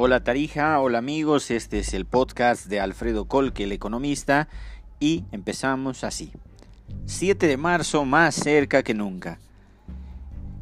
[0.00, 4.46] Hola Tarija, hola amigos, este es el podcast de Alfredo Colque, el economista,
[5.00, 6.30] y empezamos así.
[7.06, 9.40] 7 de marzo, más cerca que nunca.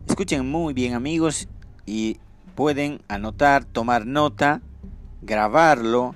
[0.08, 1.48] Escuchen muy bien amigos
[1.84, 2.16] y
[2.54, 4.62] pueden anotar, tomar nota,
[5.20, 6.14] grabarlo.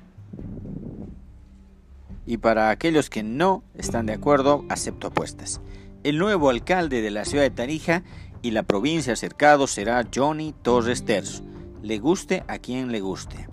[2.24, 5.60] Y para aquellos que no están de acuerdo, acepto apuestas.
[6.04, 8.02] El nuevo alcalde de la ciudad de Tarija
[8.40, 11.49] y la provincia cercado será Johnny Torres Terzo
[11.82, 13.48] le guste a quien le guste.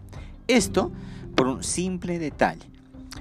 [0.47, 0.91] Esto
[1.35, 2.69] por un simple detalle.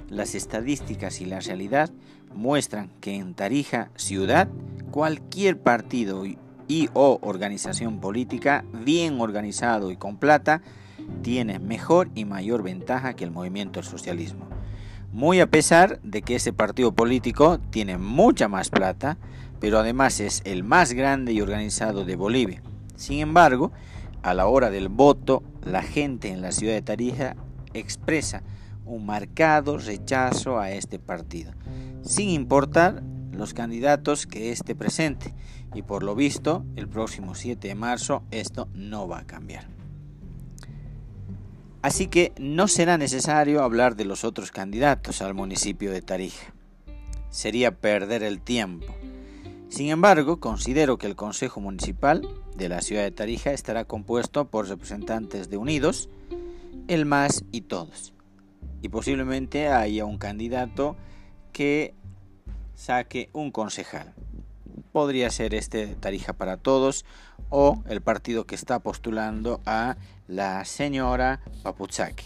[0.09, 1.91] Las estadísticas y la realidad
[2.34, 4.48] muestran que en Tarija ciudad
[4.91, 10.62] cualquier partido y o organización política bien organizado y con plata
[11.23, 14.47] tiene mejor y mayor ventaja que el movimiento del socialismo.
[15.12, 19.16] Muy a pesar de que ese partido político tiene mucha más plata,
[19.61, 22.62] pero además es el más grande y organizado de Bolivia.
[22.97, 23.72] Sin embargo,
[24.22, 27.36] a la hora del voto, la gente en la ciudad de Tarija
[27.75, 28.42] expresa
[28.84, 31.53] un marcado rechazo a este partido,
[32.03, 35.34] sin importar los candidatos que esté presente.
[35.75, 39.69] Y por lo visto, el próximo 7 de marzo esto no va a cambiar.
[41.83, 46.55] Así que no será necesario hablar de los otros candidatos al municipio de Tarija.
[47.28, 48.94] Sería perder el tiempo.
[49.69, 52.27] Sin embargo, considero que el Consejo Municipal
[52.57, 56.09] de la ciudad de Tarija estará compuesto por representantes de Unidos,
[56.89, 58.12] el MAS y todos.
[58.83, 60.97] Y posiblemente haya un candidato
[61.53, 61.95] que
[62.75, 64.15] saque un concejal.
[64.93, 67.05] Podría ser este Tarija para Todos
[67.51, 69.97] o el partido que está postulando a
[70.27, 72.25] la señora Paputzaki.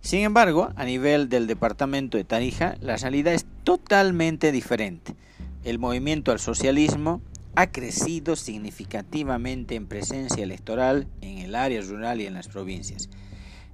[0.00, 5.16] Sin embargo, a nivel del departamento de Tarija, la salida es totalmente diferente
[5.64, 7.20] el movimiento al socialismo
[7.58, 13.10] ha crecido significativamente en presencia electoral en el área rural y en las provincias.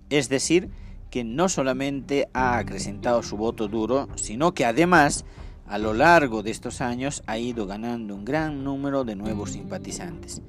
[0.09, 0.71] Es decir,
[1.11, 5.27] que no solamente ha acrecentado su voto duro, sino que además
[5.67, 10.41] a lo largo de estos años ha ido ganando un gran número de nuevos simpatizantes.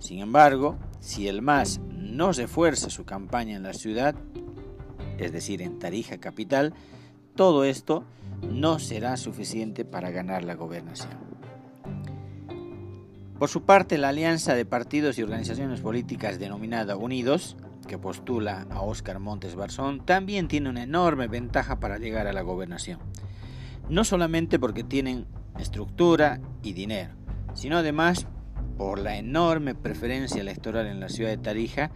[0.00, 4.16] Sin embargo, si el MAS no refuerza su campaña en la ciudad,
[5.18, 6.74] es decir, en Tarija capital,
[7.36, 8.02] todo esto
[8.42, 11.33] no será suficiente para ganar la gobernación.
[13.44, 18.80] Por su parte, la alianza de partidos y organizaciones políticas denominada Unidos, que postula a
[18.80, 23.00] Óscar Montes Barzón, también tiene una enorme ventaja para llegar a la gobernación.
[23.90, 25.26] No solamente porque tienen
[25.58, 27.12] estructura y dinero,
[27.52, 28.26] sino además
[28.78, 31.90] por la enorme preferencia electoral en la ciudad de Tarija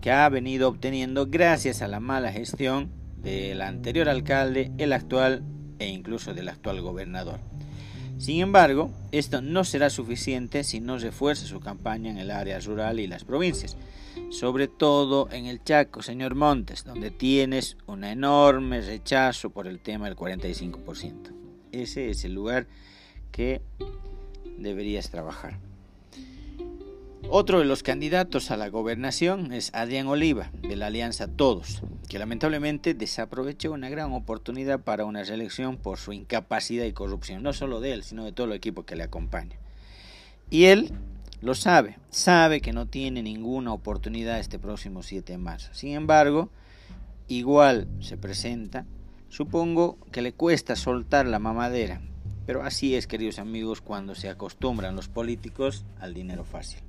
[0.00, 5.44] que ha venido obteniendo gracias a la mala gestión del anterior alcalde, el actual
[5.78, 7.38] e incluso del actual gobernador.
[8.18, 13.00] Sin embargo, esto no será suficiente si no refuerza su campaña en el área rural
[13.00, 13.76] y las provincias,
[14.30, 20.06] sobre todo en el Chaco, señor Montes, donde tienes un enorme rechazo por el tema
[20.06, 21.32] del 45%.
[21.72, 22.66] Ese es el lugar
[23.32, 23.62] que
[24.58, 25.58] deberías trabajar.
[27.28, 32.18] Otro de los candidatos a la gobernación es Adrián Oliva, de la Alianza Todos, que
[32.18, 37.80] lamentablemente desaprovechó una gran oportunidad para una reelección por su incapacidad y corrupción, no solo
[37.80, 39.56] de él, sino de todo el equipo que le acompaña.
[40.50, 40.92] Y él
[41.40, 45.72] lo sabe, sabe que no tiene ninguna oportunidad este próximo 7 de marzo.
[45.72, 46.50] Sin embargo,
[47.28, 48.84] igual se presenta,
[49.28, 52.02] supongo que le cuesta soltar la mamadera,
[52.46, 56.82] pero así es, queridos amigos, cuando se acostumbran los políticos al dinero fácil.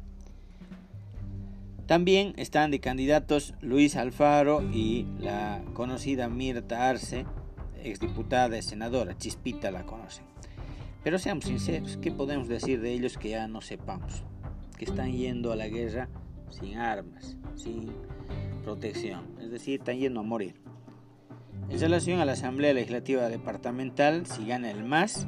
[1.86, 7.26] También están de candidatos Luis Alfaro y la conocida Mirta Arce,
[7.84, 10.26] exdiputada y senadora, Chispita la conocen.
[11.04, 14.24] Pero seamos sinceros, ¿qué podemos decir de ellos que ya no sepamos?
[14.78, 16.08] Que están yendo a la guerra
[16.50, 17.92] sin armas, sin
[18.64, 20.56] protección, es decir, están yendo a morir.
[21.70, 25.28] En relación a la Asamblea Legislativa Departamental, si gana el MAS,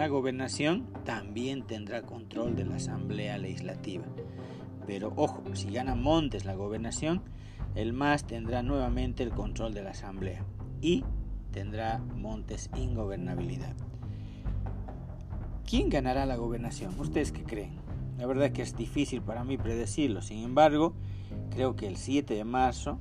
[0.00, 4.06] la gobernación también tendrá control de la Asamblea Legislativa.
[4.86, 7.20] Pero ojo, si gana Montes la gobernación,
[7.74, 10.42] el MAS tendrá nuevamente el control de la Asamblea
[10.80, 11.04] y
[11.50, 13.76] tendrá Montes ingobernabilidad.
[15.68, 16.98] ¿Quién ganará la gobernación?
[16.98, 17.74] ¿Ustedes qué creen?
[18.16, 20.22] La verdad que es difícil para mí predecirlo.
[20.22, 20.94] Sin embargo,
[21.50, 22.98] creo que el 7 de marzo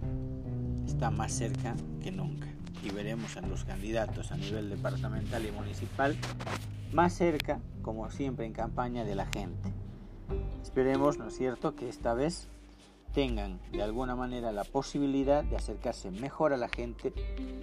[0.86, 2.50] está más cerca que nunca.
[2.84, 6.18] Y veremos a los candidatos a nivel departamental y municipal
[6.94, 9.74] más cerca, como siempre en campaña, de la gente.
[10.62, 12.48] Esperemos, ¿no es cierto?, que esta vez
[13.14, 17.14] tengan de alguna manera la posibilidad de acercarse mejor a la gente,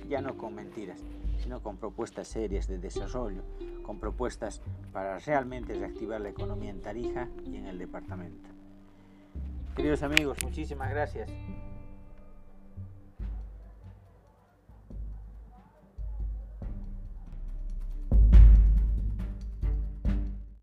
[0.08, 1.00] ya no con mentiras,
[1.38, 3.42] sino con propuestas serias de desarrollo,
[3.82, 4.62] con propuestas
[4.92, 8.48] para realmente reactivar la economía en Tarija y en el departamento.
[9.76, 11.30] Queridos amigos, muchísimas gracias.